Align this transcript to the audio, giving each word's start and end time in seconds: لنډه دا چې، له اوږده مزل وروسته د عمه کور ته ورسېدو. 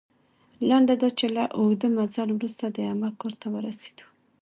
لنډه 0.69 0.95
دا 1.01 1.09
چې، 1.17 1.25
له 1.35 1.43
اوږده 1.57 1.87
مزل 1.97 2.29
وروسته 2.33 2.65
د 2.75 2.77
عمه 2.91 3.09
کور 3.19 3.33
ته 3.41 3.47
ورسېدو. 3.53 4.05